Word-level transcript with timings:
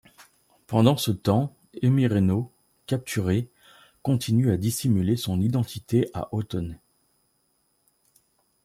Pendant 0.65 0.97
ce 0.97 1.11
temps, 1.11 1.55
Emireno, 1.83 2.51
capturé, 2.87 3.51
continue 4.01 4.49
à 4.51 4.57
dissimuler 4.57 5.15
son 5.15 5.39
identité 5.39 6.09
à 6.15 6.27
Ottone. 6.33 6.79